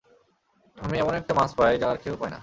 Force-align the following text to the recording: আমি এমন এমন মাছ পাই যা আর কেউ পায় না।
আমি 0.77 0.95
এমন 0.97 1.13
এমন 1.13 1.33
মাছ 1.37 1.51
পাই 1.57 1.73
যা 1.81 1.87
আর 1.91 1.97
কেউ 2.03 2.15
পায় 2.19 2.31
না। 2.33 2.39